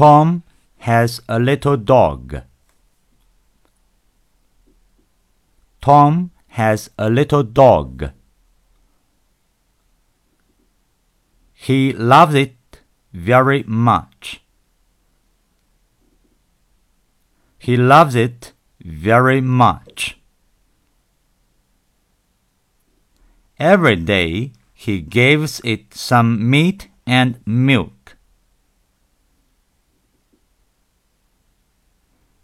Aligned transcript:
Tom 0.00 0.44
has 0.78 1.20
a 1.28 1.38
little 1.38 1.76
dog. 1.76 2.40
Tom 5.82 6.30
has 6.48 6.88
a 6.96 7.10
little 7.10 7.42
dog. 7.42 8.10
He 11.52 11.92
loves 11.92 12.34
it 12.34 12.80
very 13.12 13.62
much. 13.64 14.42
He 17.58 17.76
loves 17.76 18.14
it 18.14 18.54
very 18.82 19.42
much. 19.42 20.18
Every 23.58 23.96
day 23.96 24.52
he 24.72 25.02
gives 25.02 25.60
it 25.62 25.92
some 25.92 26.48
meat 26.48 26.88
and 27.06 27.38
milk. 27.44 27.99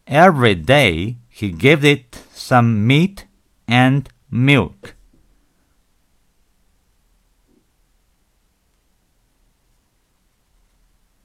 Every 0.06 0.54
day 0.54 1.16
he 1.28 1.50
gives 1.50 1.84
it 1.84 2.22
some 2.32 2.86
meat 2.86 3.26
and 3.66 4.08
milk. 4.30 4.94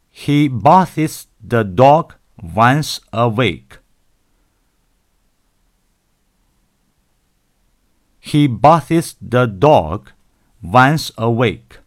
He 0.09 0.48
bathes 0.48 1.27
the 1.44 1.63
dog 1.63 2.16
once 2.41 2.99
a 3.13 3.30
week. 3.30 3.77
He 8.20 8.48
bathes 8.48 9.16
the 9.21 9.45
dog 9.45 10.12
once 10.62 11.12
a 11.18 11.29
week. 11.29 11.77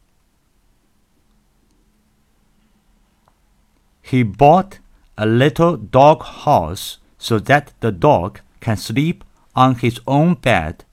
He 4.03 4.23
bought 4.23 4.79
a 5.16 5.27
little 5.27 5.77
dog 5.77 6.23
house 6.23 6.98
so 7.18 7.38
that 7.38 7.72
the 7.80 7.92
dog 7.92 8.41
can 8.61 8.77
sleep 8.77 9.25
on 9.55 9.77
his 9.77 10.00
own 10.06 10.34
bed 10.34 10.84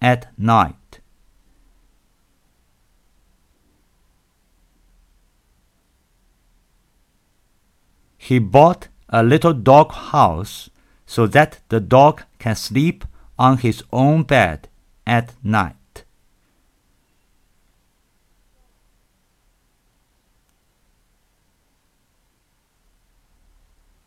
at 0.00 0.26
night. 0.38 1.00
He 8.16 8.38
bought 8.38 8.88
a 9.08 9.22
little 9.22 9.52
dog 9.52 9.92
house 9.92 10.68
so 11.06 11.26
that 11.28 11.60
the 11.68 11.78
dog 11.80 12.22
can 12.38 12.56
sleep 12.56 13.04
on 13.38 13.58
his 13.58 13.84
own 13.92 14.24
bed 14.24 14.68
at 15.06 15.34
night. 15.44 15.76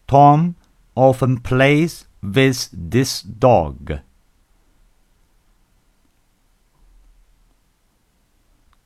Tom 0.09 0.55
often 0.95 1.37
plays 1.39 2.07
with 2.23 2.69
this 2.73 3.21
dog. 3.21 3.99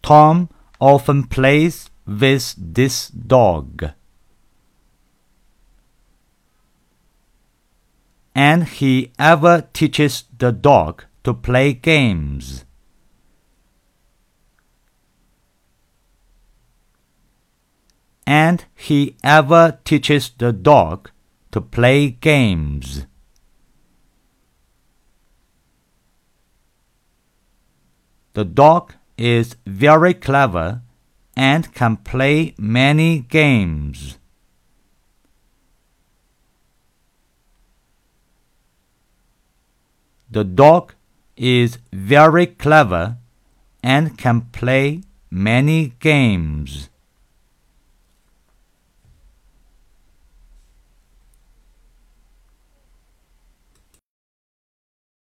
Tom 0.01 0.49
often 0.81 1.23
plays 1.23 1.89
with 2.05 2.53
this 2.57 3.07
dog. 3.07 3.91
And 8.35 8.65
he 8.65 9.13
ever 9.17 9.69
teaches 9.71 10.25
the 10.37 10.51
dog 10.51 11.05
to 11.23 11.33
play 11.33 11.71
games. 11.71 12.65
And 18.25 18.65
he 18.75 19.15
ever 19.23 19.79
teaches 19.83 20.31
the 20.37 20.53
dog 20.53 21.09
to 21.51 21.61
play 21.61 22.09
games. 22.09 23.05
The 28.33 28.45
dog 28.45 28.93
is 29.17 29.55
very 29.67 30.13
clever 30.13 30.81
and 31.35 31.73
can 31.73 31.97
play 31.97 32.55
many 32.57 33.19
games. 33.19 34.17
The 40.31 40.43
dog 40.43 40.95
is 41.37 41.77
very 41.91 42.47
clever 42.47 43.17
and 43.83 44.17
can 44.17 44.41
play 44.51 45.01
many 45.29 45.93
games. 45.99 46.89